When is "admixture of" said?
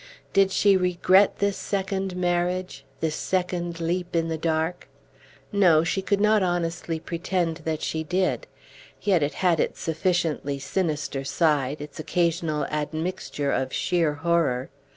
12.71-13.71